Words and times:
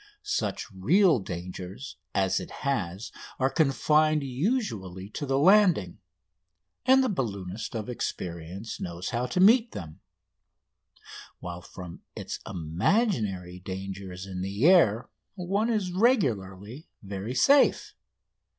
Such 0.23 0.65
real 0.71 1.19
dangers 1.19 1.95
as 2.15 2.39
it 2.39 2.49
has 2.65 3.11
are 3.37 3.51
confined 3.51 4.23
usually 4.23 5.09
to 5.11 5.27
the 5.27 5.37
landing, 5.37 5.99
and 6.87 7.03
the 7.03 7.07
balloonist 7.07 7.75
of 7.75 7.87
experience 7.87 8.81
knows 8.81 9.11
how 9.11 9.27
to 9.27 9.39
meet 9.39 9.73
them; 9.73 9.99
while 11.37 11.61
from 11.61 12.01
its 12.15 12.39
imaginary 12.47 13.59
dangers 13.59 14.25
in 14.25 14.41
the 14.41 14.65
air 14.65 15.07
one 15.35 15.69
is 15.69 15.91
regularly 15.91 16.89
very 17.03 17.35
safe. 17.35 17.93